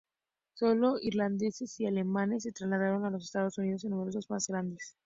[0.55, 4.97] Sólo irlandeses y alemanes se trasladaron a los Estados Unidos en números más grandes.